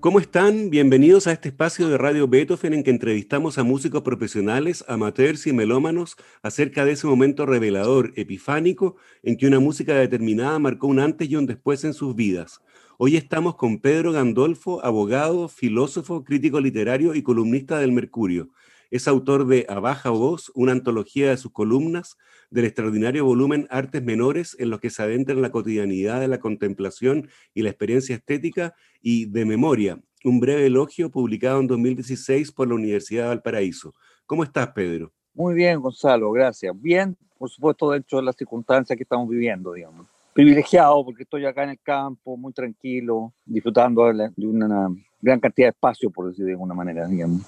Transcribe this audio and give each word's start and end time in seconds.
¿Cómo 0.00 0.20
están? 0.20 0.70
Bienvenidos 0.70 1.26
a 1.26 1.32
este 1.32 1.48
espacio 1.48 1.88
de 1.88 1.98
Radio 1.98 2.28
Beethoven 2.28 2.72
en 2.72 2.84
que 2.84 2.90
entrevistamos 2.90 3.58
a 3.58 3.64
músicos 3.64 4.02
profesionales, 4.02 4.84
amateurs 4.86 5.48
y 5.48 5.52
melómanos 5.52 6.16
acerca 6.40 6.84
de 6.84 6.92
ese 6.92 7.08
momento 7.08 7.46
revelador, 7.46 8.12
epifánico, 8.14 8.94
en 9.24 9.36
que 9.36 9.48
una 9.48 9.58
música 9.58 9.94
determinada 9.94 10.56
marcó 10.60 10.86
un 10.86 11.00
antes 11.00 11.28
y 11.28 11.34
un 11.34 11.46
después 11.46 11.82
en 11.82 11.94
sus 11.94 12.14
vidas. 12.14 12.62
Hoy 12.96 13.16
estamos 13.16 13.56
con 13.56 13.80
Pedro 13.80 14.12
Gandolfo, 14.12 14.84
abogado, 14.84 15.48
filósofo, 15.48 16.22
crítico 16.22 16.60
literario 16.60 17.16
y 17.16 17.22
columnista 17.22 17.80
del 17.80 17.90
Mercurio. 17.90 18.50
Es 18.92 19.08
autor 19.08 19.48
de 19.48 19.66
A 19.68 19.80
Baja 19.80 20.10
Voz, 20.10 20.52
una 20.54 20.70
antología 20.70 21.30
de 21.30 21.36
sus 21.38 21.50
columnas, 21.50 22.18
del 22.50 22.64
extraordinario 22.64 23.24
volumen 23.24 23.66
Artes 23.70 24.02
Menores, 24.02 24.56
en 24.58 24.70
los 24.70 24.80
que 24.80 24.90
se 24.90 25.02
adentra 25.02 25.34
en 25.34 25.42
la 25.42 25.50
cotidianidad 25.50 26.20
de 26.20 26.28
la 26.28 26.40
contemplación 26.40 27.28
y 27.54 27.62
la 27.62 27.70
experiencia 27.70 28.16
estética, 28.16 28.74
y 29.00 29.26
De 29.26 29.44
Memoria, 29.44 30.00
un 30.24 30.40
breve 30.40 30.66
elogio 30.66 31.10
publicado 31.10 31.60
en 31.60 31.66
2016 31.66 32.52
por 32.52 32.68
la 32.68 32.74
Universidad 32.74 33.24
de 33.24 33.28
Valparaíso. 33.28 33.94
¿Cómo 34.26 34.42
estás, 34.42 34.68
Pedro? 34.68 35.12
Muy 35.34 35.54
bien, 35.54 35.80
Gonzalo, 35.80 36.30
gracias. 36.32 36.74
Bien, 36.80 37.16
por 37.38 37.48
supuesto, 37.48 37.90
dentro 37.90 38.18
de 38.18 38.24
las 38.24 38.36
circunstancias 38.36 38.96
que 38.96 39.04
estamos 39.04 39.28
viviendo, 39.28 39.72
digamos. 39.72 40.06
Privilegiado 40.32 41.04
porque 41.04 41.22
estoy 41.22 41.46
acá 41.46 41.64
en 41.64 41.70
el 41.70 41.80
campo, 41.80 42.36
muy 42.36 42.52
tranquilo, 42.52 43.32
disfrutando 43.44 44.12
de 44.12 44.46
una 44.46 44.88
gran 45.20 45.40
cantidad 45.40 45.66
de 45.66 45.70
espacio, 45.70 46.10
por 46.10 46.28
decir 46.28 46.44
de 46.44 46.52
alguna 46.52 46.74
manera, 46.74 47.06
digamos 47.06 47.42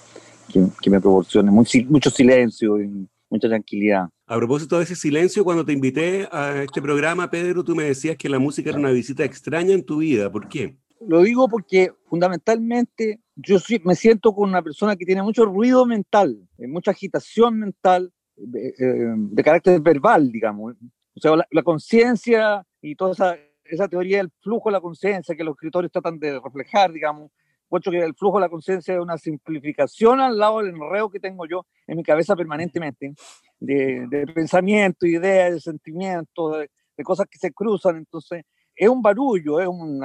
que, 0.51 0.89
me 0.89 0.99
proporcione 0.99 1.51
mucho 1.51 2.09
silencio 2.09 2.81
y 2.81 3.07
mucha 3.31 3.47
tranquilidad. 3.47 4.09
A 4.27 4.37
propósito 4.37 4.77
de 4.77 4.83
ese 4.83 4.95
silencio, 4.95 5.43
cuando 5.43 5.65
te 5.65 5.73
invité 5.73 6.27
a 6.31 6.61
este 6.63 6.81
programa, 6.81 7.31
Pedro, 7.31 7.63
tú 7.63 7.75
me 7.75 7.85
decías 7.85 8.17
que 8.17 8.29
la 8.29 8.39
música 8.39 8.69
era 8.69 8.77
una 8.77 8.91
visita 8.91 9.23
extraña 9.23 9.73
en 9.73 9.85
tu 9.85 9.97
vida. 9.97 10.31
¿Por 10.31 10.47
qué? 10.47 10.77
Lo 11.07 11.21
digo 11.21 11.47
porque 11.47 11.91
fundamentalmente 12.05 13.21
yo 13.35 13.57
me 13.83 13.95
siento 13.95 14.33
con 14.35 14.49
una 14.49 14.61
persona 14.61 14.95
que 14.95 15.05
tiene 15.05 15.23
mucho 15.23 15.45
ruido 15.45 15.85
mental, 15.85 16.47
eh, 16.59 16.67
mucha 16.67 16.91
agitación 16.91 17.57
mental, 17.57 18.13
eh, 18.37 18.73
eh, 18.77 19.13
de 19.15 19.43
carácter 19.43 19.81
verbal, 19.81 20.31
digamos. 20.31 20.75
O 21.15 21.19
sea, 21.19 21.31
la, 21.49 21.63
conciencia 21.63 22.63
y 22.81 22.95
toda 22.95 23.13
esa, 23.13 23.35
esa 23.65 23.87
teoría 23.87 24.17
del 24.17 24.31
flujo 24.41 24.69
de 24.69 24.73
la 24.73 24.81
conciencia 24.81 25.35
que 25.35 25.43
los 25.43 25.53
escritores 25.53 25.91
tratan 25.91 26.19
de 26.19 26.39
reflejar, 26.39 26.91
digamos, 26.91 27.31
puesto 27.71 27.89
que 27.89 27.99
el 27.99 28.13
flujo 28.15 28.37
de 28.37 28.41
la 28.41 28.49
conciencia 28.49 28.93
es 28.93 28.99
una 28.99 29.17
simplificación 29.17 30.19
al 30.19 30.37
lado 30.37 30.57
del 30.57 30.75
enredo 30.75 31.09
que 31.09 31.21
tengo 31.21 31.45
yo 31.47 31.65
en 31.87 31.95
mi 31.95 32.03
cabeza 32.03 32.35
permanentemente, 32.35 33.13
de, 33.61 34.07
de 34.09 34.27
pensamiento, 34.27 35.07
ideas, 35.07 35.53
de 35.53 35.59
sentimientos, 35.61 36.57
de, 36.59 37.03
cosas 37.03 37.27
que 37.31 37.39
se 37.39 37.53
cruzan. 37.53 37.95
Entonces, 37.95 38.43
es 38.75 38.89
un 38.89 39.01
barullo, 39.01 39.61
es 39.61 39.69
un 39.69 40.01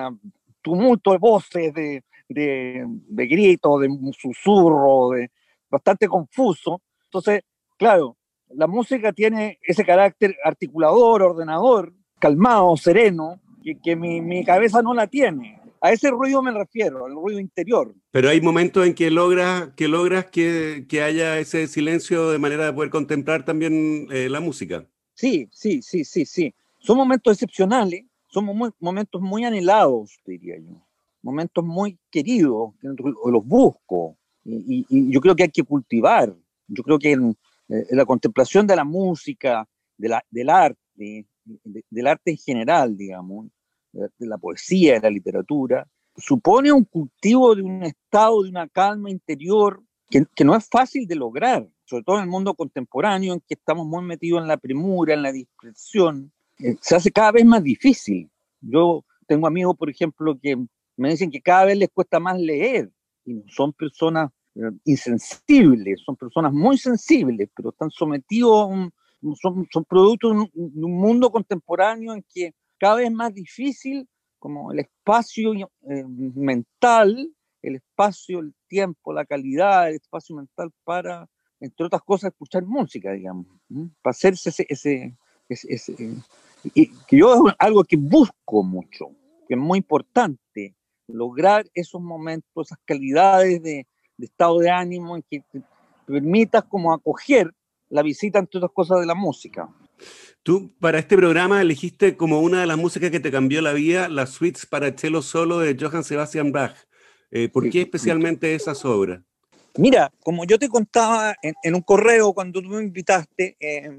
tumulto 0.62 1.11
de 1.11 1.19
voces, 1.19 1.75
de, 1.75 2.05
de, 2.28 2.84
de 2.87 3.27
gritos, 3.27 3.81
de 3.81 3.89
susurro, 4.17 5.11
de, 5.11 5.33
bastante 5.69 6.06
confuso. 6.06 6.81
Entonces, 7.06 7.42
claro, 7.77 8.17
la 8.50 8.69
música 8.69 9.12
tiene 9.12 9.59
ese 9.61 9.84
carácter 9.84 10.37
articulador, 10.44 11.20
ordenador, 11.20 11.92
calmado, 12.20 12.77
sereno, 12.77 13.41
que, 13.64 13.75
que 13.83 13.97
mi, 13.97 14.20
mi 14.20 14.44
cabeza 14.44 14.83
no 14.83 14.94
la 14.94 15.09
tiene. 15.09 15.56
A 15.80 15.92
ese 15.92 16.10
ruido 16.10 16.42
me 16.42 16.52
refiero, 16.52 17.06
al 17.06 17.12
ruido 17.12 17.41
interior. 17.41 17.94
Pero 18.10 18.28
hay 18.28 18.41
momentos 18.41 18.86
en 18.86 18.94
que 18.94 19.10
logras 19.10 19.70
que, 19.76 19.88
logras 19.88 20.26
que, 20.26 20.87
que 20.88 21.03
haya 21.03 21.38
ese 21.38 21.66
silencio 21.66 22.31
de 22.31 22.38
manera 22.38 22.66
de 22.66 22.72
poder 22.72 22.91
contemplar 22.91 23.44
también 23.44 24.09
eh, 24.10 24.28
la 24.28 24.41
música. 24.41 24.86
Sí, 25.15 25.48
sí, 25.50 25.82
sí, 25.82 26.04
sí, 26.04 26.26
sí. 26.26 26.54
Son 26.78 26.97
momentos 26.97 27.32
excepcionales, 27.32 28.04
son 28.28 28.44
momentos 28.81 29.20
muy 29.20 29.44
anhelados, 29.44 30.20
diría 30.26 30.56
yo. 30.59 30.86
Momentos 31.22 31.65
muy 31.65 31.98
queridos, 32.10 32.75
los 32.82 33.44
busco. 33.44 34.16
Y, 34.44 34.84
yo 35.10 35.20
creo 35.20 35.34
que 35.34 35.44
hay 35.44 35.50
que 35.50 35.62
cultivar. 35.62 36.34
Yo 36.69 36.82
creo 36.82 36.98
que 36.98 37.12
en, 37.12 37.36
eh, 37.69 37.86
la 37.91 38.04
contemplación 38.04 38.66
de 38.66 38.76
la 38.76 38.84
música, 38.84 39.66
de 39.97 40.09
la, 40.09 40.25
del 40.31 40.50
arte, 40.50 41.26
del 41.91 42.06
arte 42.06 42.32
en 42.32 42.36
general, 42.36 42.97
digamos, 42.97 43.47
de 44.19 44.27
la 44.27 44.39
poesía, 44.39 44.95
de 44.95 45.01
la 45.01 45.11
literatura, 45.11 45.89
supone 46.17 46.73
un 46.73 46.84
cultivo 46.84 47.55
de 47.55 47.62
un 47.62 47.83
estado, 47.83 48.43
de 48.43 48.51
una 48.51 48.69
calma 48.69 49.11
interior 49.11 49.83
que, 50.09 50.25
que, 50.34 50.45
no 50.45 50.55
es 50.55 50.69
fácil 50.69 51.07
de 51.07 51.17
lograr, 51.17 51.69
sobre 51.84 52.05
todo 52.05 52.17
en 52.17 52.25
el 52.25 52.29
mundo 52.29 52.55
contemporáneo 52.55 53.34
en 53.34 53.41
que 53.41 53.55
estamos 53.55 53.87
muy 53.87 54.03
metidos 54.05 54.41
en 54.41 54.49
la 54.49 54.57
premura, 54.57 55.15
en 55.15 55.23
la 55.23 55.33
discreción, 55.33 56.33
eh, 56.59 56.77
se 56.81 56.97
hace 56.97 57.11
cada 57.11 57.33
vez 57.33 57.45
más 57.45 57.62
difícil. 57.62 58.31
Yo 58.61 59.05
tengo 59.27 59.47
amigos, 59.47 59.77
por 59.77 59.91
ejemplo, 59.91 60.39
que 60.41 60.57
me 60.97 61.11
dicen 61.11 61.31
que 61.31 61.41
cada 61.41 61.67
vez 61.67 61.78
les 61.78 61.91
cuesta 61.91 62.19
más 62.21 62.39
leer 62.39 62.91
y 63.25 63.43
son 63.49 63.73
personas 63.73 64.31
eh, 64.55 64.71
insensibles, 64.84 66.01
son 66.05 66.17
personas 66.17 66.53
muy 66.53 66.78
sensibles, 66.78 67.51
pero 67.55 67.71
están 67.71 67.91
sometidos 67.91 68.63
a 68.63 68.65
un, 68.65 68.93
son, 69.41 69.67
son 69.71 69.84
productos 69.84 70.49
de 70.55 70.84
un 70.84 70.99
mundo 70.99 71.31
contemporáneo 71.31 72.15
en 72.15 72.25
que 72.33 72.55
cada 72.78 72.97
vez 72.97 73.10
más 73.10 73.32
difícil 73.34 74.09
como 74.38 74.72
el 74.72 74.81
espacio 74.81 75.53
eh, 75.88 76.04
mental, 76.06 77.32
el 77.62 77.76
espacio, 77.76 78.41
el 78.41 78.54
tiempo, 78.69 79.12
la 79.12 79.25
calidad, 79.25 79.88
el 79.88 79.97
espacio 79.97 80.37
mental 80.37 80.70
para, 80.84 81.28
entre 81.60 81.86
otras 81.86 82.03
cosas, 82.03 82.31
escuchar 82.31 82.65
música, 82.65 83.12
digamos, 83.12 83.47
para 84.03 84.12
hacerse 84.12 84.50
ese, 84.69 85.16
ese, 85.48 85.97
y 86.75 86.88
que 87.06 87.19
yo 87.19 87.48
es 87.48 87.54
algo 87.59 87.84
que 87.84 87.97
busco 87.97 88.62
mucho, 88.62 89.10
que 89.48 89.54
es 89.54 89.60
muy 89.60 89.78
importante, 89.78 90.75
lograr 91.09 91.66
esos 91.75 92.00
momentos, 92.00 92.66
esas 92.66 92.78
calidades 92.84 93.62
de, 93.62 93.86
de 94.16 94.26
estado 94.26 94.59
de 94.59 94.70
ánimo 94.70 95.16
en 95.16 95.25
que 95.28 95.41
te 95.53 95.62
permitas 96.06 96.65
como 96.65 96.92
acoger 96.92 97.53
la 97.88 98.03
visita, 98.03 98.38
entre 98.38 98.59
otras 98.59 98.72
cosas, 98.72 99.00
de 99.00 99.06
la 99.06 99.15
música. 99.15 99.69
Tú 100.47 100.73
para 100.79 101.01
este 101.01 101.17
programa 101.17 101.61
elegiste 101.61 102.17
como 102.17 102.39
una 102.39 102.61
de 102.61 102.69
las 102.69 102.79
músicas 102.79 103.11
que 103.11 103.19
te 103.19 103.33
cambió 103.33 103.61
la 103.62 103.73
vida 103.73 104.09
las 104.09 104.31
suites 104.31 104.65
para 104.65 104.97
cello 104.97 105.21
solo 105.21 105.59
de 105.59 105.77
Johann 105.77 106.05
Sebastian 106.05 106.53
Bach. 106.53 106.77
Eh, 107.33 107.49
¿Por 107.49 107.69
qué 107.69 107.81
especialmente 107.81 108.55
esas 108.55 108.84
obras? 108.84 109.21
Mira, 109.77 110.09
como 110.23 110.45
yo 110.45 110.57
te 110.57 110.69
contaba 110.69 111.34
en, 111.43 111.75
un 111.75 111.81
correo 111.81 112.33
cuando 112.33 112.62
tú 112.62 112.69
me 112.69 112.81
invitaste, 112.81 113.57
eh, 113.59 113.91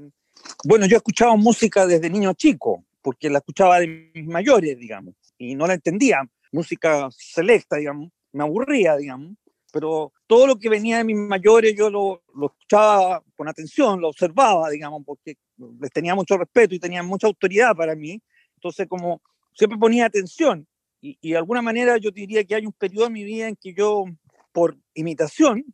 bueno, 0.64 0.86
yo 0.86 0.96
escuchaba 0.96 1.36
música 1.36 1.86
desde 1.86 2.08
niño 2.08 2.32
chico, 2.32 2.82
porque 3.02 3.28
la 3.28 3.40
escuchaba 3.40 3.80
de 3.80 4.10
mis 4.14 4.26
mayores, 4.26 4.78
digamos, 4.78 5.16
y 5.36 5.54
no 5.54 5.66
la 5.66 5.74
entendía, 5.74 6.22
música 6.50 7.10
selecta, 7.10 7.76
digamos, 7.76 8.08
me 8.32 8.44
aburría, 8.44 8.96
digamos 8.96 9.34
pero 9.72 10.12
todo 10.26 10.46
lo 10.46 10.58
que 10.58 10.68
venía 10.68 10.98
de 10.98 11.04
mis 11.04 11.16
mayores 11.16 11.74
yo 11.76 11.90
lo, 11.90 12.22
lo, 12.34 12.46
escuchaba 12.46 13.22
con 13.36 13.48
atención, 13.48 14.00
lo 14.00 14.08
observaba, 14.08 14.70
digamos, 14.70 15.02
porque 15.04 15.36
les 15.80 15.90
tenía 15.90 16.14
mucho 16.14 16.36
respeto 16.36 16.74
y 16.74 16.78
tenían 16.78 17.06
mucha 17.06 17.26
autoridad 17.26 17.74
para 17.76 17.94
mí. 17.94 18.20
Entonces, 18.54 18.86
como 18.88 19.20
siempre 19.52 19.78
ponía 19.78 20.06
atención 20.06 20.66
y, 21.00 21.18
y, 21.20 21.32
de 21.32 21.36
alguna 21.36 21.62
manera 21.62 21.96
yo 21.98 22.10
diría 22.10 22.44
que 22.44 22.54
hay 22.54 22.66
un 22.66 22.72
periodo 22.72 23.06
en 23.06 23.12
mi 23.12 23.24
vida 23.24 23.48
en 23.48 23.56
que 23.56 23.74
yo, 23.74 24.04
por 24.52 24.76
imitación, 24.94 25.64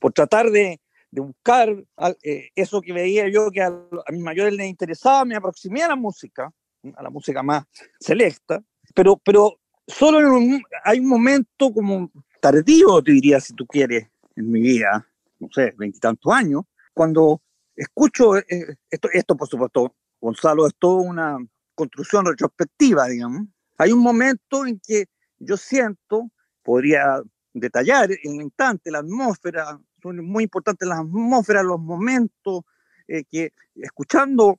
por 0.00 0.12
tratar 0.12 0.50
de, 0.50 0.80
de 1.10 1.20
buscar 1.20 1.74
eh, 2.22 2.50
eso 2.54 2.80
que 2.80 2.92
veía 2.92 3.28
yo 3.28 3.50
que 3.50 3.62
a, 3.62 3.68
a, 3.68 4.12
mis 4.12 4.22
mayores 4.22 4.52
les 4.54 4.68
interesaba, 4.68 5.24
me 5.24 5.36
aproximé 5.36 5.82
a 5.82 5.88
la 5.88 5.96
música, 5.96 6.52
a 6.94 7.02
la 7.02 7.10
música 7.10 7.42
más 7.42 7.64
selecta, 7.98 8.62
pero, 8.94 9.16
pero 9.16 9.58
solo 9.86 10.20
en 10.20 10.26
un, 10.26 10.62
hay 10.84 10.98
un 10.98 11.08
momento 11.08 11.72
como 11.72 12.10
tardío, 12.40 13.02
te 13.02 13.12
diría, 13.12 13.40
si 13.40 13.54
tú 13.54 13.66
quieres, 13.66 14.08
en 14.36 14.50
mi 14.50 14.60
vida, 14.60 15.06
no 15.38 15.48
sé, 15.52 15.74
veintitantos 15.76 16.32
años, 16.32 16.64
cuando 16.92 17.42
escucho 17.74 18.36
eh, 18.36 18.76
esto, 18.90 19.08
esto, 19.12 19.36
por 19.36 19.48
supuesto, 19.48 19.94
Gonzalo, 20.20 20.66
es 20.66 20.74
toda 20.78 21.02
una 21.02 21.38
construcción 21.74 22.26
retrospectiva, 22.26 23.06
digamos. 23.06 23.48
Hay 23.78 23.92
un 23.92 24.00
momento 24.00 24.66
en 24.66 24.80
que 24.80 25.06
yo 25.38 25.56
siento, 25.56 26.30
podría 26.62 27.22
detallar 27.52 28.10
en 28.10 28.34
el 28.36 28.42
instante, 28.42 28.90
la 28.90 28.98
atmósfera, 28.98 29.78
son 30.02 30.24
muy 30.24 30.44
importantes 30.44 30.88
las 30.88 31.00
atmósferas, 31.00 31.64
los 31.64 31.80
momentos, 31.80 32.62
eh, 33.08 33.24
que 33.24 33.52
escuchando 33.74 34.58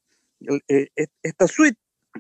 eh, 0.68 0.90
esta 1.24 1.48
suite 1.48 1.78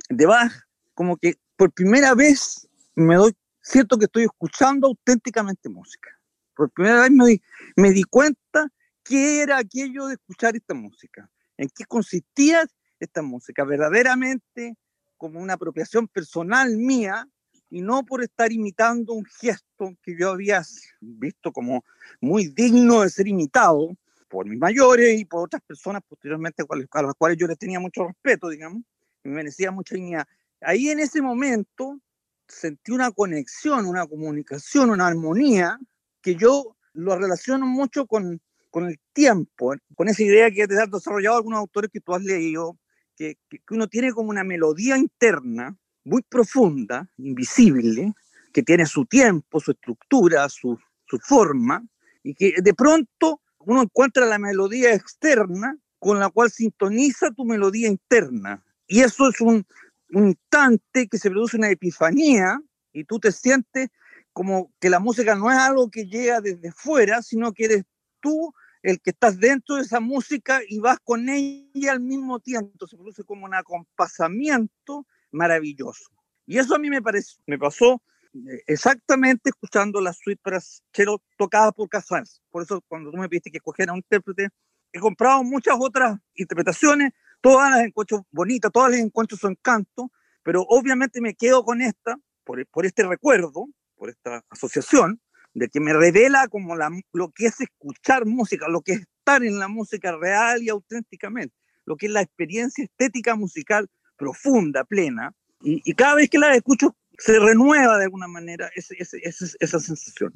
de 0.10 0.26
Bach, 0.26 0.52
como 0.94 1.18
que 1.18 1.36
por 1.56 1.72
primera 1.72 2.16
vez 2.16 2.68
me 2.96 3.16
doy 3.16 3.36
siento 3.68 3.98
que 3.98 4.06
estoy 4.06 4.24
escuchando 4.24 4.88
auténticamente 4.88 5.70
música. 5.70 6.10
Por 6.56 6.72
primera 6.72 7.02
vez 7.02 7.12
me 7.12 7.26
di, 7.28 7.42
me 7.76 7.92
di 7.92 8.04
cuenta 8.04 8.68
qué 9.04 9.42
era 9.42 9.58
aquello 9.58 10.08
de 10.08 10.14
escuchar 10.14 10.56
esta 10.56 10.74
música, 10.74 11.30
en 11.58 11.70
qué 11.76 11.86
consistía 11.86 12.66
esta 13.00 13.22
música, 13.22 13.64
verdaderamente 13.64 14.76
como 15.18 15.40
una 15.40 15.54
apropiación 15.54 16.08
personal 16.08 16.78
mía 16.78 17.28
y 17.70 17.82
no 17.82 18.06
por 18.06 18.24
estar 18.24 18.52
imitando 18.52 19.14
un 19.14 19.26
gesto 19.26 19.94
que 20.02 20.16
yo 20.18 20.32
había 20.32 20.64
visto 21.02 21.52
como 21.52 21.84
muy 22.22 22.48
digno 22.48 23.02
de 23.02 23.10
ser 23.10 23.28
imitado 23.28 23.96
por 24.30 24.46
mis 24.46 24.60
mayores 24.60 25.20
y 25.20 25.26
por 25.26 25.44
otras 25.44 25.62
personas 25.62 26.02
posteriormente 26.08 26.64
a 26.64 27.02
las 27.02 27.16
cuales 27.16 27.38
yo 27.38 27.48
les 27.48 27.58
tenía 27.58 27.80
mucho 27.80 28.08
respeto, 28.08 28.50
digamos, 28.50 28.82
y 29.24 29.30
me 29.30 29.36
merecía 29.36 29.72
mucha 29.72 29.96
dignidad. 29.96 30.26
Ahí 30.62 30.90
en 30.90 31.00
ese 31.00 31.22
momento 31.22 32.00
sentí 32.48 32.92
una 32.92 33.12
conexión, 33.12 33.86
una 33.86 34.08
comunicación, 34.08 34.90
una 34.90 35.08
armonía 35.08 35.80
que 36.22 36.36
yo 36.36 36.76
lo 36.94 37.18
relaciono 37.18 37.66
mucho 37.66 38.06
con, 38.08 38.42
con 38.70 38.88
el 38.88 39.00
tiempo, 39.14 39.76
con 39.96 40.08
esa 40.08 40.24
idea 40.24 40.52
que 40.52 40.68
te 40.68 40.80
han 40.80 40.90
desarrollado 40.90 41.38
algunos 41.38 41.60
autores 41.60 41.92
que 41.92 42.02
tú 42.02 42.14
has 42.14 42.24
leído, 42.24 42.78
que, 43.16 43.38
que 43.50 43.62
uno 43.72 43.88
tiene 43.88 44.12
como 44.12 44.30
una 44.30 44.44
melodía 44.44 44.98
interna 44.98 45.78
muy 46.04 46.22
profunda, 46.24 47.10
invisible, 47.18 48.14
que 48.54 48.64
tiene 48.64 48.86
su 48.86 49.06
tiempo, 49.06 49.60
su 49.60 49.72
estructura, 49.72 50.48
su, 50.50 50.80
su 51.06 51.20
forma, 51.20 51.86
y 52.24 52.34
que 52.34 52.56
de 52.62 52.74
pronto 52.74 53.42
uno 53.60 53.84
encuentra 53.84 54.26
la 54.26 54.40
melodía 54.40 54.94
externa 54.94 55.78
con 56.00 56.20
la 56.20 56.30
cual 56.30 56.50
sintoniza 56.50 57.32
tu 57.32 57.46
melodía 57.46 57.88
interna. 57.88 58.64
Y 58.88 59.02
eso 59.02 59.30
es 59.30 59.42
un, 59.42 59.66
un 60.12 60.30
instante 60.30 61.08
que 61.08 61.18
se 61.18 61.30
produce 61.30 61.58
una 61.58 61.70
epifanía 61.70 62.60
y 62.94 63.04
tú 63.04 63.20
te 63.20 63.32
sientes 63.32 63.90
como 64.34 64.72
que 64.80 64.90
la 64.90 65.00
música 65.00 65.36
no 65.36 65.52
es 65.52 65.58
algo 65.58 65.90
que 65.90 66.06
llega 66.06 66.42
desde 66.42 66.72
fuera, 66.72 67.22
sino 67.22 67.54
que 67.54 67.66
eres 67.66 67.84
tú 68.20 68.54
el 68.84 69.02
que 69.02 69.10
estás 69.10 69.40
dentro 69.40 69.76
de 69.76 69.82
esa 69.82 70.00
música 70.00 70.62
y 70.68 70.80
vas 70.80 71.00
con 71.04 71.28
ella 71.30 71.92
al 71.92 72.00
mismo 72.00 72.40
tiempo. 72.40 72.88
Se 72.88 72.96
produce 72.96 73.24
como 73.24 73.46
un 73.46 73.54
acompasamiento 73.54 75.06
maravilloso. 75.32 76.12
Y 76.46 76.58
eso 76.58 76.76
a 76.76 76.80
mí 76.80 76.90
me, 76.90 77.02
parece, 77.02 77.36
me 77.46 77.58
pasó 77.58 78.02
eh, 78.34 78.62
exactamente 78.68 79.50
escuchando 79.50 80.00
la 80.00 80.14
suite 80.14 80.40
para 80.42 80.62
chelo 80.94 81.22
tocada 81.38 81.72
por 81.72 81.90
Casals. 81.90 82.42
Por 82.50 82.64
eso 82.64 82.82
cuando 82.88 83.12
tú 83.12 83.18
me 83.18 83.28
pediste 83.28 83.52
que 83.52 83.58
escogiera 83.58 83.92
un 83.92 83.98
intérprete, 84.00 84.50
he 84.94 85.00
comprado 85.00 85.44
muchas 85.44 85.76
otras 85.80 86.20
interpretaciones, 86.36 87.12
todas 87.42 87.72
las 87.72 87.82
encuentro 87.82 88.26
bonitas, 88.32 88.72
todas 88.72 88.92
las 88.92 89.00
encuentro 89.00 89.38
su 89.38 89.48
encanto, 89.48 90.12
pero 90.44 90.64
obviamente 90.70 91.22
me 91.22 91.36
quedo 91.36 91.64
con 91.64 91.82
esta, 91.82 92.18
por, 92.44 92.66
por 92.68 92.86
este 92.86 93.04
recuerdo, 93.04 93.68
por 93.96 94.10
esta 94.10 94.44
asociación, 94.50 95.22
de 95.54 95.70
que 95.70 95.80
me 95.80 95.94
revela 95.94 96.48
como 96.48 96.76
la, 96.76 96.90
lo 97.14 97.32
que 97.32 97.48
es 97.48 97.60
escuchar 97.62 98.26
música, 98.26 98.68
lo 98.68 98.82
que 98.82 98.94
es 98.94 99.00
estar 99.02 99.44
en 99.44 99.60
la 99.60 99.68
música 99.68 100.16
real 100.16 100.62
y 100.62 100.70
auténticamente, 100.70 101.56
lo 101.86 101.98
que 101.98 102.06
es 102.06 102.12
la 102.12 102.22
experiencia 102.22 102.84
estética 102.84 103.36
musical 103.36 103.90
profunda, 104.18 104.84
plena, 104.84 105.34
y, 105.62 105.94
cada 105.96 106.16
vez 106.16 106.30
que 106.30 106.38
la 106.38 106.56
escucho 106.56 106.96
se 107.18 107.40
renueva 107.40 107.98
de 107.98 108.04
alguna 108.04 108.28
manera 108.28 108.70
esa 108.76 109.80
sensación. 109.80 110.32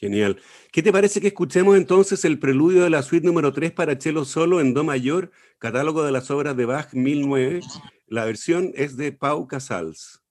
Genial. 0.00 0.40
¿Qué 0.72 0.82
te 0.82 0.92
parece 0.92 1.20
que 1.20 1.26
escuchemos 1.26 1.76
entonces 1.76 2.24
el 2.24 2.38
preludio 2.38 2.84
de 2.84 2.88
la 2.88 3.02
suite 3.02 3.26
número 3.26 3.52
3 3.52 3.72
para 3.72 4.00
cello 4.00 4.24
solo 4.24 4.62
en 4.62 4.72
Do 4.72 4.82
mayor, 4.82 5.30
catálogo 5.58 6.02
de 6.02 6.10
las 6.10 6.30
obras 6.30 6.56
de 6.56 6.64
Bach 6.64 6.94
1009? 6.94 7.60
La 8.06 8.24
versión 8.24 8.72
es 8.74 8.96
de 8.96 9.12
Pau 9.12 9.46
Casals. 9.46 10.22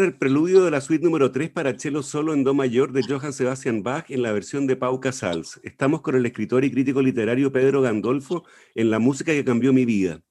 El 0.00 0.16
preludio 0.16 0.64
de 0.64 0.70
la 0.70 0.80
suite 0.80 1.04
número 1.04 1.32
3 1.32 1.50
para 1.50 1.78
cello 1.78 2.02
solo 2.02 2.32
en 2.32 2.44
do 2.44 2.54
mayor 2.54 2.92
de 2.92 3.02
Johann 3.02 3.34
Sebastian 3.34 3.82
Bach 3.82 4.06
en 4.08 4.22
la 4.22 4.32
versión 4.32 4.66
de 4.66 4.74
Pau 4.74 4.98
Casals. 5.00 5.60
Estamos 5.64 6.00
con 6.00 6.14
el 6.14 6.24
escritor 6.24 6.64
y 6.64 6.70
crítico 6.70 7.02
literario 7.02 7.52
Pedro 7.52 7.82
Gandolfo 7.82 8.44
en 8.74 8.88
La 8.88 8.98
música 8.98 9.32
que 9.32 9.44
cambió 9.44 9.74
mi 9.74 9.84
vida. 9.84 10.22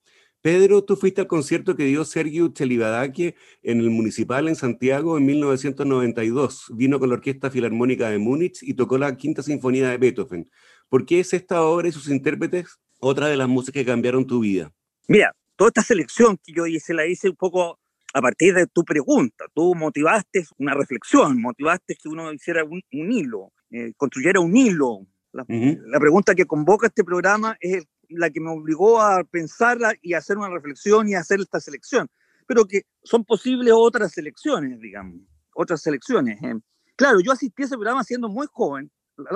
Pedro, 0.41 0.84
tú 0.84 0.96
fuiste 0.96 1.22
al 1.22 1.27
concierto 1.27 1.75
que 1.75 1.86
dio 1.86 2.03
Sergio 2.06 2.48
Chelibadaque 2.48 3.36
en 3.62 3.82
el 3.82 3.91
Municipal 3.91 4.48
en 4.48 4.56
Santiago 4.56 5.15
en 5.20 5.27
1992. 5.27 6.72
Vino 6.74 6.98
con 6.98 7.10
la 7.10 7.15
Orquesta 7.15 7.51
Filarmónica 7.51 8.10
de 8.10 8.18
Múnich 8.18 8.63
y 8.63 8.74
tocó 8.74 8.98
la 8.98 9.15
Quinta 9.15 9.44
Sinfonía 9.44 9.89
de 9.91 9.98
Beethoven. 10.00 10.50
¿Por 10.89 11.06
qué 11.06 11.20
es 11.20 11.34
esta 11.34 11.62
obra 11.62 11.88
y 11.88 11.91
sus 11.91 12.10
intérpretes 12.10 12.80
otra 13.00 13.27
de 13.27 13.38
las 13.38 13.48
músicas 13.48 13.82
que 13.82 13.86
cambiaron 13.86 14.25
tu 14.25 14.39
vida? 14.39 14.74
Mira, 15.08 15.36
toda 15.56 15.68
esta 15.68 15.84
selección 15.84 16.39
que 16.44 16.51
yo 16.51 16.65
hice 16.65 16.96
la 16.96 17.06
hice 17.06 17.30
un 17.30 17.36
poco 17.36 17.77
a 18.13 18.22
partir 18.22 18.53
de 18.53 18.68
tu 18.68 18.84
pregunta. 18.84 19.46
Tú 19.53 19.75
motivaste 19.75 20.46
una 20.58 20.74
reflexión, 20.74 21.41
motivaste 21.41 21.96
que 21.96 22.10
uno 22.10 22.32
hiciera 22.34 22.63
un, 22.63 22.82
hilo, 22.91 23.51
eh, 23.72 23.94
construyera 23.98 24.39
un 24.39 24.56
hilo. 24.56 25.08
La, 25.32 25.46
la, 25.48 26.00
pregunta 26.00 26.36
que 26.36 26.46
convoca 26.46 26.88
este 26.88 27.06
programa 27.06 27.56
es 27.62 27.86
la 28.10 28.30
que 28.30 28.41
me 28.41 28.50
obligó 28.50 29.01
a 29.01 29.24
pensarla 29.24 29.94
y 30.01 30.13
hacer 30.13 30.38
una 30.38 30.50
reflexión 30.50 31.08
y 31.08 31.15
hacer 31.15 31.39
esta 31.39 31.60
selección. 31.60 32.08
Pero 32.48 32.65
que 32.65 32.82
son 33.03 33.24
posibles 33.24 33.74
otras 33.75 34.12
selecciones, 34.12 34.80
digamos, 34.80 35.22
otras 35.56 35.82
selecciones. 35.82 36.41
¿eh? 36.44 36.56
Claro, 36.98 37.20
yo 37.22 37.32
asistí 37.32 37.63
a 37.63 37.65
ese 37.65 37.75
programa 37.75 38.03
siendo 38.03 38.27
muy 38.27 38.48
joven, 38.51 38.91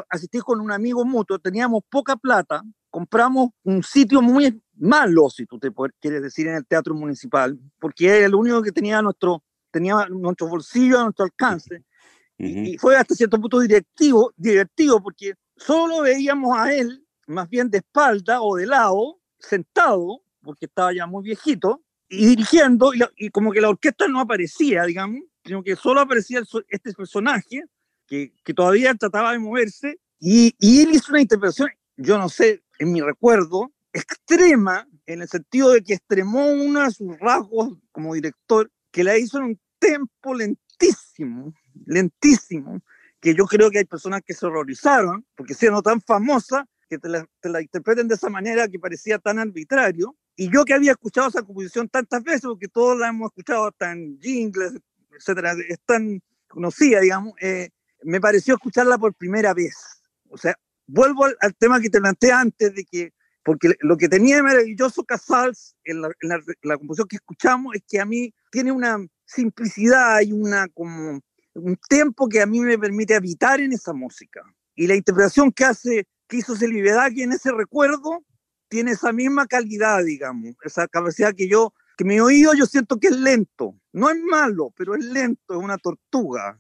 asistí 0.10 0.40
con 0.40 0.60
un 0.60 0.72
amigo 0.72 1.06
mutuo, 1.06 1.40
teníamos 1.40 1.84
poca 1.90 2.16
plata, 2.16 2.62
compramos 2.90 3.50
un 3.64 3.84
sitio 3.84 4.22
muy 4.22 4.62
malo, 4.78 5.30
si 5.30 5.46
tú 5.46 5.60
te 5.60 5.72
quieres 6.00 6.22
decir, 6.22 6.48
en 6.48 6.56
el 6.56 6.66
Teatro 6.66 6.94
Municipal, 6.94 7.58
porque 7.80 8.08
era 8.08 8.26
el 8.26 8.36
único 8.36 8.62
que 8.62 8.72
tenía 8.72 9.02
nuestro, 9.02 9.44
tenía 9.72 10.08
nuestro 10.10 10.48
bolsillo 10.48 11.00
a 11.00 11.04
nuestro 11.04 11.26
alcance. 11.26 11.84
y, 12.38 12.78
fue 12.78 12.98
hasta 12.98 13.16
cierto 13.16 13.40
punto 13.40 13.60
directivo, 13.60 14.34
directivo, 14.36 15.02
porque 15.02 15.34
solo 15.56 16.02
veíamos 16.02 16.58
a 16.58 16.74
él 16.74 17.06
más 17.28 17.50
bien 17.50 17.70
de 17.70 17.80
espalda 17.80 18.42
o 18.42 18.56
de 18.56 18.68
lado, 18.68 19.20
sentado, 19.40 20.22
porque 20.42 20.66
estaba 20.66 20.94
ya 20.94 21.08
muy 21.08 21.24
viejito, 21.24 21.82
y 22.08 22.28
dirigiendo, 22.28 22.92
y, 23.16 23.30
como 23.30 23.52
que 23.52 23.62
la 23.62 23.70
orquesta 23.70 24.08
no 24.08 24.20
aparecía, 24.20 24.84
digamos, 24.84 25.22
sino 25.44 25.64
que 25.64 25.76
solo 25.76 26.02
aparecía 26.02 26.42
este 26.70 26.94
personaje, 26.94 27.64
que, 28.08 28.34
que, 28.44 28.54
todavía 28.54 28.94
trataba 28.94 29.32
de 29.32 29.40
moverse, 29.40 30.00
y, 30.20 30.56
y 30.60 30.82
él 30.82 30.92
hizo 30.94 31.12
una 31.12 31.22
interpretación, 31.22 31.70
yo 31.98 32.18
no 32.18 32.30
sé, 32.30 32.64
en 32.78 32.92
mi 32.92 33.02
recuerdo, 33.02 33.72
extrema, 33.96 34.88
en 35.06 35.22
el 35.22 35.28
sentido 35.28 35.72
de 35.72 35.82
que 35.82 35.94
extremó 35.94 36.48
uno 36.48 36.84
de 36.84 36.92
sus 36.92 37.18
rasgos 37.20 37.78
como 37.92 38.14
director, 38.14 38.70
que 38.92 39.04
la 39.04 39.18
hizo 39.18 39.38
en 39.38 39.44
un 39.44 39.60
tempo 39.80 40.34
lentísimo, 40.34 41.54
lentísimo, 41.86 42.82
que 43.20 43.34
yo 43.34 43.46
creo 43.46 43.72
que 43.72 43.80
hay 43.80 43.86
personas 43.86 44.22
que 44.26 44.34
se 44.34 44.46
horrorizaron, 44.46 45.26
porque 45.36 45.54
siendo 45.54 45.82
tan 45.82 46.02
famosa, 46.02 46.68
que 46.88 47.00
te 47.00 47.10
la, 47.10 47.62
interpreten 47.62 48.08
de 48.08 48.16
esa 48.16 48.30
manera 48.30 48.68
que 48.68 48.80
parecía 48.80 49.18
tan 49.18 49.40
arbitrario. 49.40 50.16
Y 50.36 50.52
yo 50.52 50.66
que 50.66 50.74
había 50.74 50.92
escuchado 50.92 51.30
esa 51.30 51.42
composición 51.42 51.90
tantas 51.90 52.24
veces, 52.24 52.42
porque 52.44 52.68
todos 52.68 53.00
la 53.00 53.08
hemos 53.08 53.32
escuchado 53.32 53.72
tan 53.72 54.20
jingles, 54.20 54.74
etcétera, 55.18 55.54
es 55.68 55.80
tan 55.86 56.22
conocida, 56.48 57.00
digamos, 57.00 57.34
eh, 57.42 57.70
me 58.04 58.22
pareció 58.22 58.56
escucharla 58.56 58.98
por 58.98 59.16
primera 59.16 59.54
vez. 59.54 59.76
O 60.30 60.38
sea, 60.38 60.56
vuelvo 60.86 61.26
al, 61.26 61.56
tema 61.58 61.80
que 61.80 61.90
te 61.90 62.00
planteé 62.00 62.32
antes 62.32 62.76
de 62.76 62.86
que, 62.86 63.14
porque 63.46 63.76
lo 63.82 63.96
que 63.96 64.10
tenía 64.10 64.38
de 64.38 64.44
maravilloso 64.44 65.04
Casals 65.04 65.76
en 65.84 66.02
la, 66.02 66.08
en 66.08 66.42
la 66.64 66.78
composición 66.78 67.08
que 67.08 67.18
escuchamos 67.18 67.76
es 67.76 67.84
que 67.88 68.02
a 68.02 68.06
mí 68.06 68.34
tiene 68.52 68.72
una 68.72 68.98
simplicidad 69.24 70.22
y 70.22 70.32
una 70.32 70.68
como 70.70 71.22
un 71.54 71.78
tempo 71.88 72.28
que 72.28 72.42
a 72.42 72.48
mí 72.48 72.60
me 72.60 72.80
permite 72.80 73.14
habitar 73.14 73.62
en 73.62 73.72
esa 73.72 73.94
música. 73.94 74.42
Y 74.76 74.88
la 74.88 74.96
interpretación 74.96 75.52
que 75.52 75.64
hace 75.64 76.08
que 76.28 76.38
hizo 76.38 76.56
que 76.58 77.24
en 77.24 77.34
ese 77.34 77.52
recuerdo 77.52 78.26
tiene 78.68 78.92
esa 78.92 79.14
misma 79.14 79.46
calidad, 79.46 80.04
digamos, 80.04 80.56
esa 80.64 80.88
capacidad 80.88 81.36
que 81.36 81.48
yo, 81.48 81.72
que 81.98 82.04
mi 82.04 82.20
oído 82.20 82.56
yo 82.56 82.66
siento 82.66 83.00
que 83.00 83.10
es 83.10 83.16
lento. 83.16 83.80
No 83.94 84.10
es 84.10 84.18
malo, 84.24 84.74
pero 84.76 84.96
es 84.96 85.06
lento, 85.06 85.54
es 85.54 85.60
una 85.60 85.78
tortuga. 85.78 86.60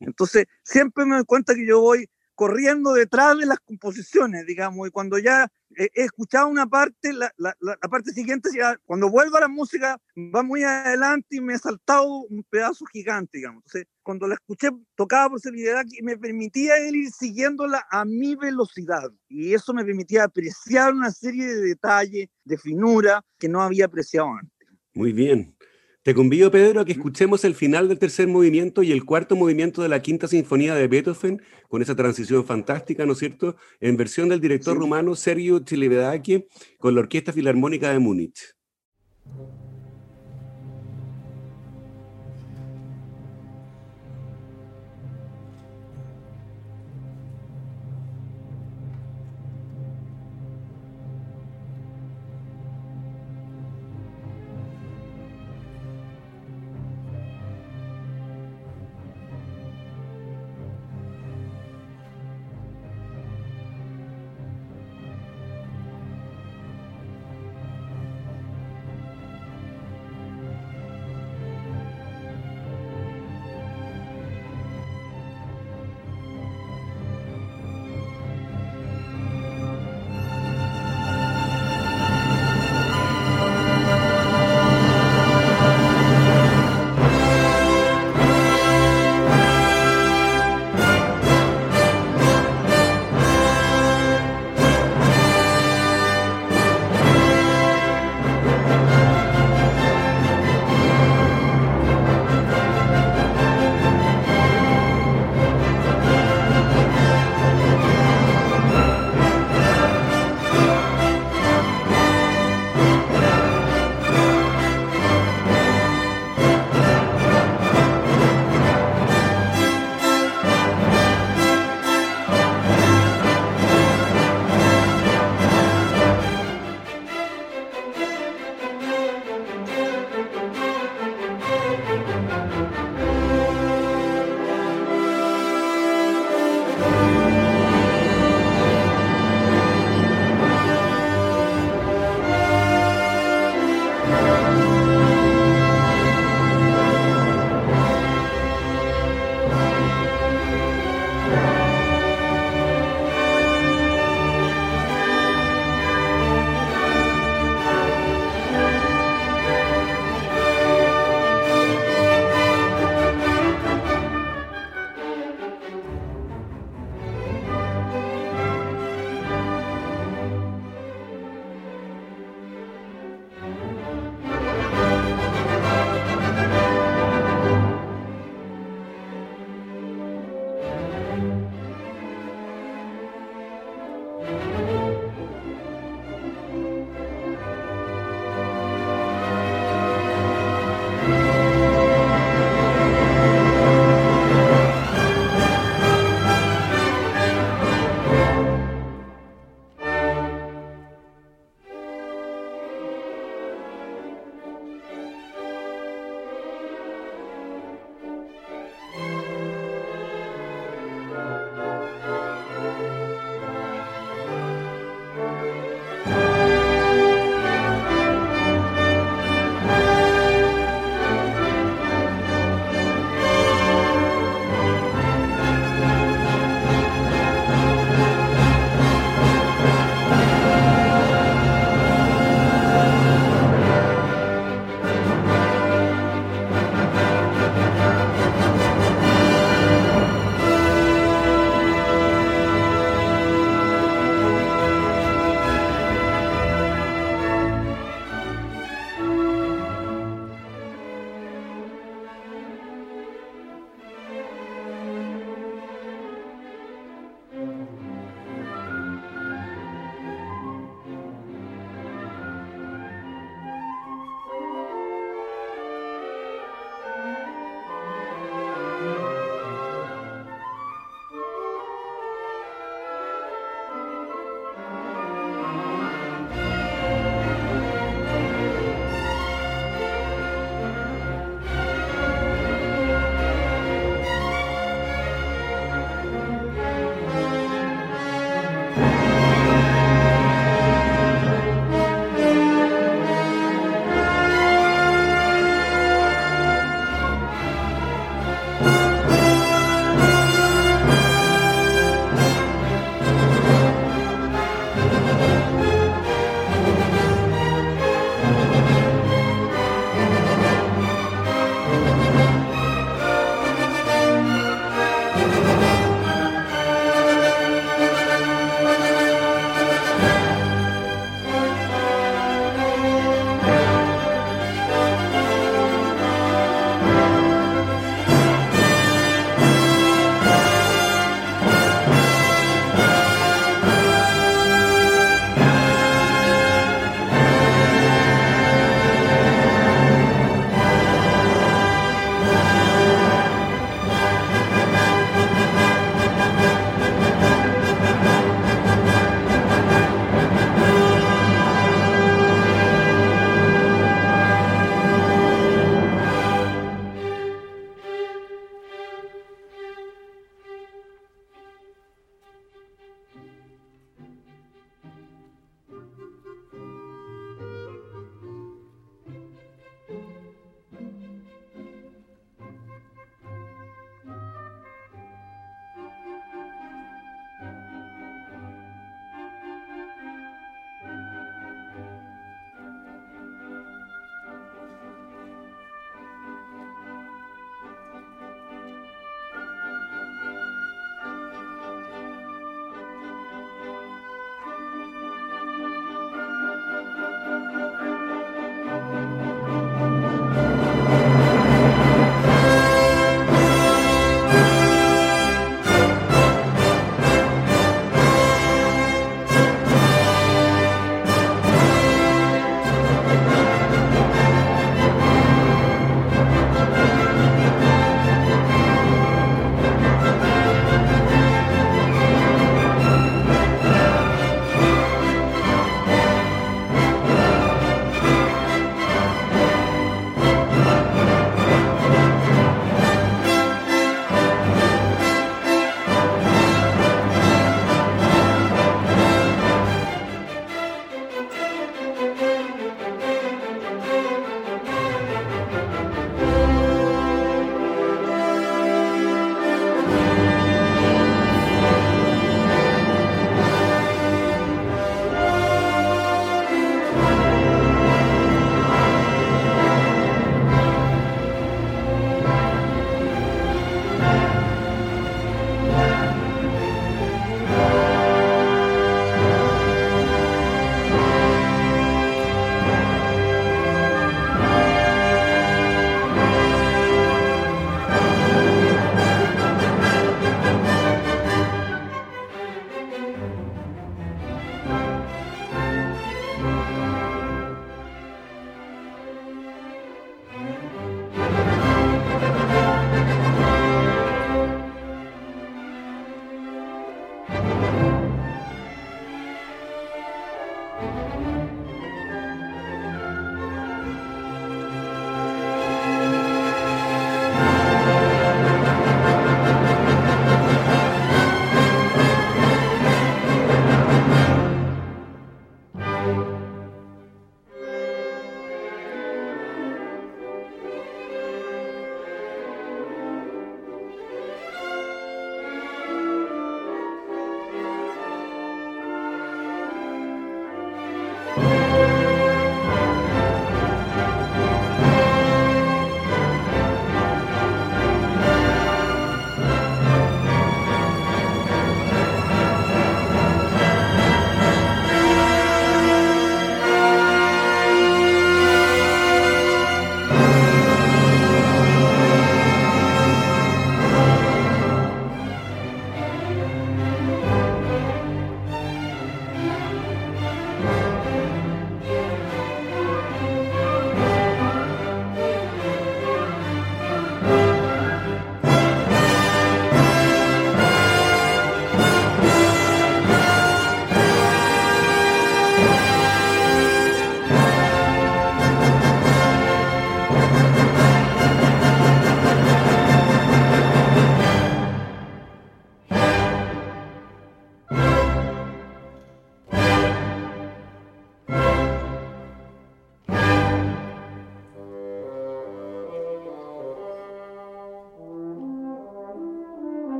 Entonces, 0.00 0.44
siempre 0.62 1.06
me 1.06 1.16
doy 1.16 1.24
cuenta 1.24 1.54
que 1.54 1.66
yo 1.66 1.80
voy 1.80 2.10
corriendo 2.36 2.92
detrás 2.92 3.36
de 3.38 3.46
las 3.46 3.58
composiciones, 3.60 4.46
digamos, 4.46 4.86
y 4.86 4.90
cuando 4.90 5.18
ya 5.18 5.50
he, 5.74 5.88
escuchado 5.94 6.46
una 6.48 6.66
parte, 6.66 7.12
la, 7.12 7.56
parte 7.90 8.12
siguiente, 8.12 8.50
cuando 8.84 9.10
vuelva 9.10 9.40
la 9.40 9.48
música, 9.48 9.98
va 10.16 10.42
muy 10.42 10.62
adelante 10.62 11.36
y 11.36 11.40
me 11.40 11.54
he 11.54 11.58
saltado 11.58 12.06
un 12.28 12.44
pedazo 12.48 12.84
gigante, 12.86 13.38
digamos. 13.38 13.64
Entonces, 13.64 13.88
cuando 14.02 14.28
la 14.28 14.34
escuché, 14.34 14.68
tocaba 14.94 15.30
por 15.30 15.40
y 15.56 16.02
me 16.02 16.18
permitía 16.18 16.78
ir 16.86 17.10
siguiéndola 17.10 17.84
a 17.90 18.04
mi 18.04 18.36
velocidad, 18.36 19.10
y 19.28 19.54
eso 19.54 19.72
me 19.72 19.84
permitía 19.84 20.24
apreciar 20.24 20.92
una 20.92 21.10
serie 21.10 21.46
de 21.46 21.60
detalles, 21.62 22.28
de 22.44 22.58
finura, 22.58 23.24
que 23.38 23.48
no 23.48 23.62
había 23.62 23.86
apreciado 23.86 24.28
antes. 24.28 24.68
Muy 24.94 25.12
bien. 25.12 25.56
Te 26.06 26.14
convido, 26.14 26.52
Pedro, 26.52 26.80
a 26.80 26.84
que 26.84 26.92
escuchemos 26.92 27.44
el 27.44 27.56
final 27.56 27.88
del 27.88 27.98
tercer 27.98 28.28
movimiento 28.28 28.84
y 28.84 28.92
el 28.92 29.04
cuarto 29.04 29.34
movimiento 29.34 29.82
de 29.82 29.88
la 29.88 30.02
quinta 30.02 30.28
sinfonía 30.28 30.72
de 30.76 30.86
Beethoven, 30.86 31.42
con 31.68 31.82
esa 31.82 31.96
transición 31.96 32.46
fantástica, 32.46 33.04
¿no 33.04 33.14
es 33.14 33.18
cierto?, 33.18 33.56
en 33.80 33.96
versión 33.96 34.28
del 34.28 34.40
director 34.40 34.78
rumano 34.78 35.16
Sergio 35.16 35.60
Celibidache 35.66 36.46
con 36.78 36.94
la 36.94 37.00
Orquesta 37.00 37.32
Filarmónica 37.32 37.90
de 37.90 37.98
Múnich. 37.98 38.54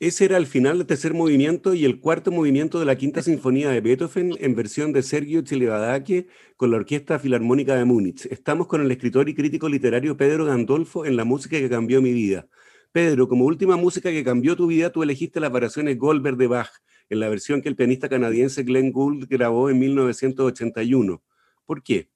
Ese 0.00 0.26
era 0.26 0.36
el 0.36 0.46
final 0.46 0.78
del 0.78 0.86
tercer 0.86 1.12
movimiento 1.12 1.74
y 1.74 1.84
el 1.84 1.98
cuarto 1.98 2.30
movimiento 2.30 2.78
de 2.78 2.84
la 2.84 2.94
quinta 2.94 3.20
sinfonía 3.20 3.70
de 3.70 3.80
Beethoven 3.80 4.36
en 4.38 4.54
versión 4.54 4.92
de 4.92 5.02
Sergio 5.02 5.42
Chilevadake 5.42 6.28
con 6.56 6.70
la 6.70 6.76
Orquesta 6.76 7.18
Filarmónica 7.18 7.74
de 7.74 7.84
Múnich. 7.84 8.26
Estamos 8.26 8.68
con 8.68 8.80
el 8.80 8.92
escritor 8.92 9.28
y 9.28 9.34
crítico 9.34 9.68
literario 9.68 10.16
Pedro 10.16 10.44
Gandolfo 10.44 11.04
en 11.04 11.16
La 11.16 11.24
música 11.24 11.58
que 11.58 11.68
cambió 11.68 12.00
mi 12.00 12.12
vida. 12.12 12.46
Pedro, 12.92 13.26
como 13.26 13.44
última 13.44 13.76
música 13.76 14.10
que 14.10 14.22
cambió 14.22 14.54
tu 14.54 14.68
vida, 14.68 14.92
tú 14.92 15.02
elegiste 15.02 15.40
las 15.40 15.50
variaciones 15.50 15.98
Goldberg 15.98 16.36
de 16.36 16.46
Bach 16.46 16.70
en 17.08 17.18
la 17.18 17.28
versión 17.28 17.60
que 17.60 17.68
el 17.68 17.74
pianista 17.74 18.08
canadiense 18.08 18.62
Glenn 18.62 18.92
Gould 18.92 19.26
grabó 19.28 19.68
en 19.68 19.80
1981. 19.80 21.20
¿Por 21.66 21.82
qué? 21.82 22.08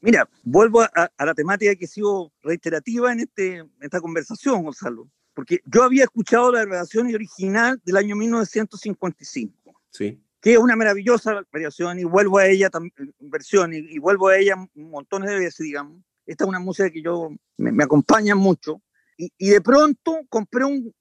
Mira, 0.00 0.28
vuelvo 0.42 0.82
a, 0.82 1.12
la 1.16 1.34
temática 1.34 1.76
que 1.76 1.84
ha 1.84 1.88
sido 1.88 2.32
reiterativa 2.42 3.12
en, 3.12 3.20
este, 3.20 3.58
en 3.58 3.70
esta 3.80 4.00
conversación, 4.00 4.64
Gonzalo 4.64 5.08
porque 5.38 5.60
yo 5.66 5.84
había 5.84 6.02
escuchado 6.02 6.50
la 6.50 6.64
grabación 6.64 7.14
original 7.14 7.80
del 7.84 7.96
año 7.96 8.16
1955, 8.16 9.72
sí. 9.88 10.20
que 10.40 10.54
es 10.54 10.58
una 10.58 10.74
maravillosa 10.74 11.46
variación 11.52 12.00
y 12.00 12.02
vuelvo 12.02 12.38
a 12.38 12.48
ella, 12.48 12.68
versión, 13.20 13.72
y, 13.72 14.00
vuelvo 14.00 14.26
a 14.26 14.36
ella 14.36 14.56
montones 14.74 15.30
de 15.30 15.38
veces, 15.38 15.60
digamos. 15.60 16.02
Esta 16.26 16.42
es 16.42 16.48
una 16.48 16.58
música 16.58 16.90
que 16.90 17.02
yo 17.02 17.30
me, 17.56 17.84
acompaña 17.84 18.34
mucho. 18.34 18.82
Y, 19.16 19.30
y, 19.38 19.50
de 19.50 19.60
pronto 19.60 20.22
compré 20.28 20.64
un, 20.64 20.92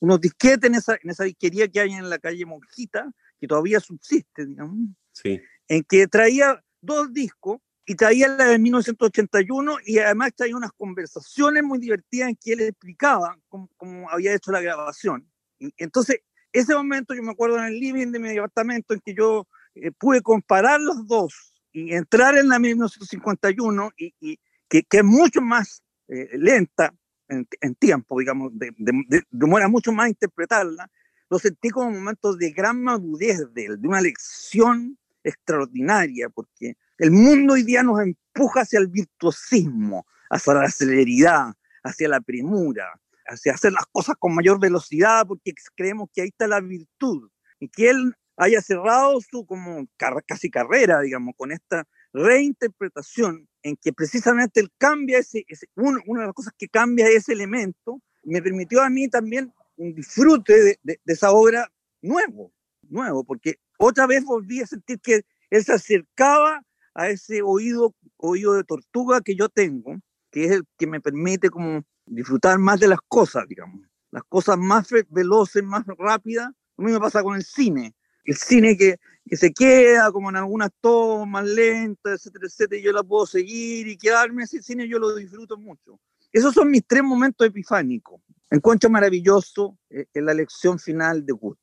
unos 0.00 0.20
disquetes 0.20 0.68
en 0.68 0.74
esa, 0.74 0.96
en 1.00 1.08
esa 1.08 1.22
disquería 1.22 1.68
que 1.68 1.78
hay 1.78 1.92
en 1.92 2.10
la 2.10 2.18
calle 2.18 2.44
Monjita, 2.44 3.12
que 3.38 3.46
todavía 3.46 3.78
subsiste, 3.78 4.44
digamos, 4.44 4.88
sí. 5.12 5.40
en 5.68 5.84
que 5.84 6.08
traía 6.08 6.60
dos 6.80 7.12
discos 7.12 7.60
y 7.86 7.94
traía 7.94 8.28
la 8.28 8.46
de 8.46 8.58
1981 8.58 9.76
y 9.84 9.98
además 9.98 10.32
traía 10.34 10.56
unas 10.56 10.72
conversaciones 10.72 11.62
muy 11.62 11.78
divertidas 11.78 12.30
en 12.30 12.36
que 12.36 12.52
él 12.52 12.60
explicaba 12.60 13.38
cómo, 13.48 14.10
había 14.10 14.34
hecho 14.34 14.52
la 14.52 14.60
grabación. 14.60 15.28
Y 15.58 15.72
entonces, 15.76 16.20
ese 16.52 16.74
momento 16.74 17.14
yo 17.14 17.22
me 17.22 17.32
acuerdo 17.32 17.58
en 17.58 17.64
el 17.64 17.78
living 17.78 18.08
de 18.08 18.18
mi 18.18 18.28
departamento 18.28 18.94
en 18.94 19.00
que 19.00 19.14
yo 19.14 19.46
eh, 19.74 19.90
pude 19.90 20.22
comparar 20.22 20.80
los 20.80 21.06
dos 21.06 21.52
y 21.72 21.92
entrar 21.92 22.36
en 22.38 22.48
la 22.48 22.58
1951 22.58 23.90
y, 23.96 24.14
y 24.20 24.38
que, 24.68 24.82
que, 24.84 24.98
es 24.98 25.04
mucho 25.04 25.40
más 25.40 25.82
eh, 26.08 26.30
lenta 26.34 26.94
en, 27.28 27.46
en, 27.60 27.74
tiempo, 27.74 28.18
digamos, 28.18 28.56
de, 28.58 28.72
de, 28.78 29.22
demora 29.30 29.68
mucho 29.68 29.92
más 29.92 30.08
interpretarla, 30.08 30.88
lo 31.28 31.38
sentí 31.38 31.70
como 31.70 31.90
momentos 31.90 32.38
de 32.38 32.50
gran 32.52 32.82
madurez 32.82 33.52
de 33.52 33.66
él, 33.66 33.80
de 33.80 33.88
una 33.88 34.00
lección 34.00 34.96
extraordinaria, 35.22 36.28
porque 36.28 36.76
el 36.98 37.10
mundo 37.10 37.54
hoy 37.54 37.62
día 37.62 37.82
nos 37.82 38.00
empuja 38.00 38.62
hacia 38.62 38.78
el 38.78 38.88
virtuosismo, 38.88 40.06
hacia 40.30 40.54
la 40.54 40.70
celeridad, 40.70 41.54
hacia 41.82 42.08
la 42.08 42.20
premura, 42.20 43.00
hacia 43.26 43.54
hacer 43.54 43.72
las 43.72 43.86
cosas 43.90 44.16
con 44.18 44.34
mayor 44.34 44.60
velocidad, 44.60 45.26
porque 45.26 45.52
creemos 45.74 46.08
que 46.12 46.22
ahí 46.22 46.28
está 46.28 46.46
la 46.46 46.60
virtud. 46.60 47.30
Y 47.58 47.68
que 47.68 47.90
él 47.90 48.14
haya 48.36 48.60
cerrado 48.60 49.20
su 49.20 49.46
como 49.46 49.86
casi 50.26 50.50
carrera, 50.50 51.00
digamos, 51.00 51.34
con 51.36 51.52
esta 51.52 51.86
reinterpretación 52.12 53.48
en 53.62 53.76
que 53.76 53.92
precisamente 53.92 54.60
él 54.60 54.70
cambia 54.78 55.18
ese, 55.18 55.44
una 55.76 56.20
de 56.20 56.26
las 56.26 56.34
cosas 56.34 56.52
que 56.56 56.68
cambia 56.68 57.08
ese 57.08 57.32
elemento, 57.32 58.00
me 58.22 58.42
permitió 58.42 58.82
a 58.82 58.90
mí 58.90 59.08
también 59.08 59.52
un 59.76 59.94
disfrute 59.94 60.62
de, 60.62 60.78
de 60.82 61.00
esa 61.06 61.32
obra 61.32 61.70
nuevo, 62.02 62.52
nuevo, 62.88 63.24
porque 63.24 63.58
otra 63.78 64.06
vez 64.06 64.24
volví 64.24 64.60
a 64.60 64.66
sentir 64.66 65.00
que 65.00 65.24
él 65.50 65.64
se 65.64 65.72
acercaba 65.72 66.62
a 66.94 67.08
ese 67.08 67.42
oído, 67.42 67.94
oído 68.16 68.54
de 68.54 68.64
tortuga 68.64 69.20
que 69.20 69.34
yo 69.34 69.48
tengo, 69.48 69.96
que 70.30 70.44
es 70.44 70.52
el 70.52 70.64
que 70.78 70.86
me 70.86 71.00
permite 71.00 71.50
como 71.50 71.82
disfrutar 72.06 72.58
más 72.58 72.80
de 72.80 72.88
las 72.88 73.00
cosas, 73.08 73.44
digamos. 73.48 73.80
Las 74.10 74.22
cosas 74.24 74.56
más 74.56 74.88
veloces, 75.10 75.62
más 75.64 75.84
rápidas. 75.98 76.46
A 76.46 76.82
mí 76.82 76.92
me 76.92 77.00
pasa 77.00 77.22
con 77.22 77.34
el 77.34 77.44
cine. 77.44 77.94
El 78.24 78.36
cine 78.36 78.76
que, 78.76 78.96
que 79.26 79.36
se 79.36 79.52
queda 79.52 80.10
como 80.12 80.30
en 80.30 80.36
algunas 80.36 80.70
tomas 80.80 81.44
lentas, 81.44 82.20
etcétera, 82.20 82.46
etcétera, 82.46 82.80
y 82.80 82.84
yo 82.84 82.92
la 82.92 83.02
puedo 83.02 83.26
seguir 83.26 83.88
y 83.88 83.96
quedarme 83.96 84.44
ese 84.44 84.62
cine, 84.62 84.88
yo 84.88 84.98
lo 84.98 85.14
disfruto 85.14 85.58
mucho. 85.58 86.00
Esos 86.32 86.54
son 86.54 86.70
mis 86.70 86.86
tres 86.86 87.02
momentos 87.02 87.46
epifánicos. 87.46 88.20
Encuentro 88.50 88.88
maravilloso 88.88 89.78
eh, 89.90 90.06
en 90.14 90.26
la 90.26 90.34
lección 90.34 90.78
final 90.78 91.26
de 91.26 91.32
Wood 91.32 91.56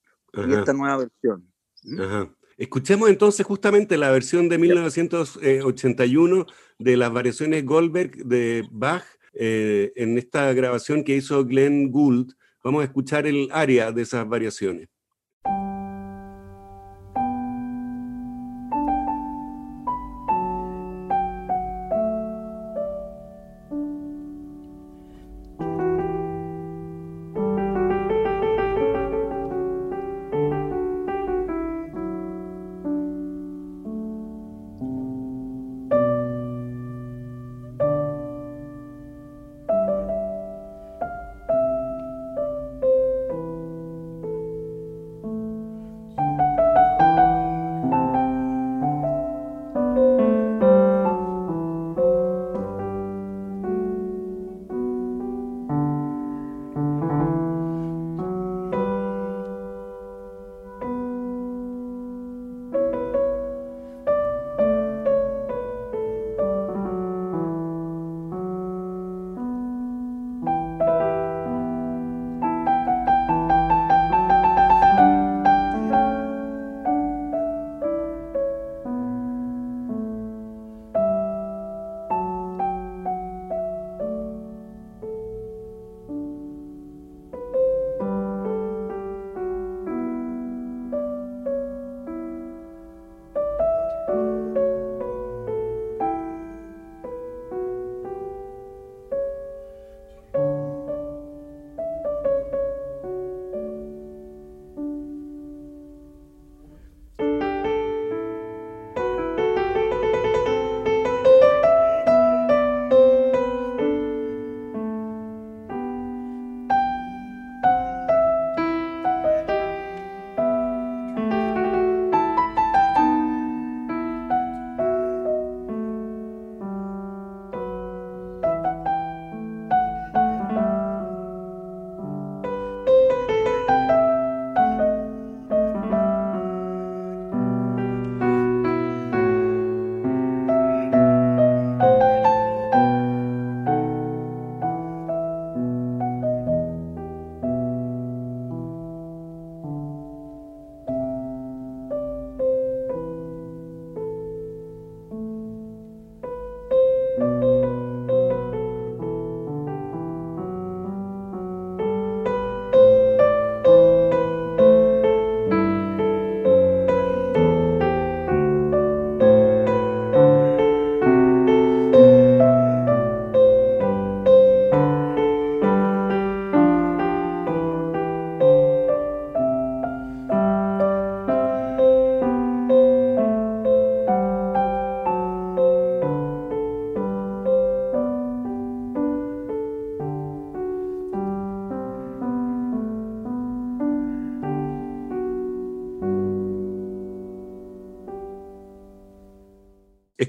y 0.47 0.53
esta 0.53 0.73
nueva 0.73 0.97
versión. 0.97 1.51
Ajá. 1.99 2.29
Escuchemos 2.57 3.09
entonces 3.09 3.45
justamente 3.45 3.97
la 3.97 4.11
versión 4.11 4.49
de 4.49 4.57
1981 4.57 6.45
de 6.77 6.97
las 6.97 7.11
variaciones 7.11 7.65
Goldberg 7.65 8.25
de 8.25 8.67
Bach 8.71 9.03
eh, 9.33 9.93
en 9.95 10.17
esta 10.17 10.51
grabación 10.53 11.03
que 11.03 11.15
hizo 11.15 11.45
Glenn 11.45 11.91
Gould. 11.91 12.33
Vamos 12.63 12.81
a 12.81 12.85
escuchar 12.85 13.25
el 13.25 13.49
área 13.51 13.91
de 13.91 14.01
esas 14.03 14.27
variaciones. 14.27 14.89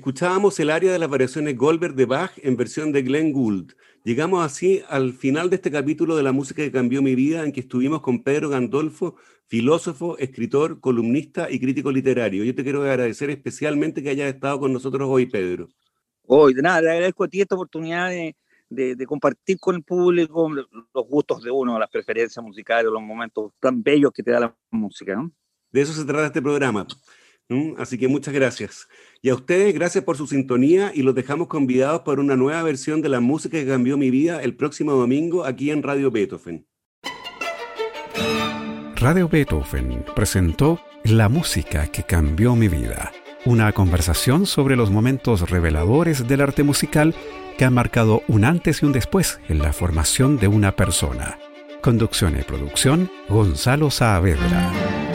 Escuchábamos 0.03 0.59
el 0.59 0.71
área 0.71 0.91
de 0.91 0.99
las 0.99 1.09
variaciones 1.09 1.57
Goldberg 1.57 1.95
de 1.95 2.07
Bach 2.07 2.33
en 2.39 2.57
versión 2.57 2.91
de 2.91 3.03
Glenn 3.03 3.33
Gould. 3.33 3.75
Llegamos 4.03 4.45
así 4.45 4.83
al 4.89 5.13
final 5.13 5.49
de 5.49 5.55
este 5.55 5.71
capítulo 5.71 6.17
de 6.17 6.25
la 6.25 6.33
música 6.33 6.61
que 6.61 6.73
cambió 6.73 7.01
mi 7.03 7.15
vida, 7.15 7.45
en 7.45 7.53
que 7.53 7.61
estuvimos 7.61 8.03
con 8.03 8.25
Pedro 8.25 8.49
Gandolfo, 8.49 9.15
filósofo, 9.47 10.19
escritor, 10.19 10.81
columnista 10.81 11.49
y 11.49 11.61
crítico 11.61 11.93
literario. 11.93 12.43
Yo 12.43 12.53
te 12.53 12.65
quiero 12.65 12.83
agradecer 12.83 13.31
especialmente 13.31 14.03
que 14.03 14.09
hayas 14.11 14.35
estado 14.35 14.59
con 14.59 14.73
nosotros 14.73 15.09
hoy, 15.09 15.27
Pedro. 15.27 15.69
Hoy, 16.27 16.53
de 16.53 16.63
nada, 16.63 16.83
le 16.83 16.91
agradezco 16.91 17.23
a 17.23 17.29
ti 17.29 17.41
esta 17.41 17.55
oportunidad 17.55 18.11
de, 18.11 19.07
compartir 19.07 19.61
con 19.61 19.77
el 19.77 19.85
público 19.85 20.51
los 20.51 21.09
gustos 21.09 21.45
de 21.45 21.53
uno, 21.53 21.79
las 21.79 21.91
preferencias 21.91 22.45
musicales, 22.45 22.91
los 22.91 23.03
momentos 23.03 23.53
tan 23.61 23.81
bellos 23.85 24.11
que 24.11 24.25
te 24.25 24.33
da 24.33 24.41
la 24.41 24.57
música. 24.73 25.31
De 25.71 25.81
eso 25.81 25.93
se 25.93 26.05
trata 26.05 26.27
este 26.27 26.43
programa. 26.43 26.89
Así 27.77 27.99
que 27.99 28.09
muchas 28.09 28.33
gracias. 28.33 28.89
Y 29.21 29.29
a 29.29 29.35
ustedes, 29.35 29.75
gracias 29.75 30.05
por 30.05 30.17
su 30.17 30.27
sintonía 30.27 30.93
y 30.95 31.03
los 31.03 31.15
dejamos 31.15 31.49
convidados 31.49 32.01
por 32.01 32.19
una 32.19 32.37
nueva 32.37 32.63
versión 32.63 33.03
de 33.03 33.09
la 33.09 33.21
música 33.21 33.59
que 33.59 33.67
cambió 33.67 33.97
mi 33.97 34.11
vida 34.11 34.43
el 34.43 34.57
próximo 34.57 34.93
domingo 34.93 35.45
aquí 35.45 35.71
en 35.71 35.83
Radio 35.83 36.11
Beethoven. 36.11 36.67
Radio 38.97 39.29
Beethoven 39.29 40.05
presentó 40.15 40.81
La 41.05 41.29
música 41.29 41.89
que 41.89 42.05
cambió 42.05 42.55
mi 42.55 42.69
vida, 42.69 43.13
una 43.45 43.73
conversación 43.73 44.47
sobre 44.47 44.77
los 44.77 44.91
momentos 44.91 45.51
reveladores 45.51 46.29
del 46.29 46.41
arte 46.41 46.63
musical 46.63 47.15
que 47.59 47.65
han 47.65 47.75
marcado 47.75 48.23
un 48.29 48.45
antes 48.45 48.83
y 48.83 48.87
un 48.87 48.93
después 48.93 49.41
en 49.49 49.59
la 49.59 49.73
formación 49.73 50.39
de 50.39 50.49
una 50.49 50.77
persona. 50.77 51.39
Conducción 51.83 52.39
y 52.39 52.43
producción, 52.43 53.11
Gonzalo 53.29 53.91
Saavedra. 53.91 55.12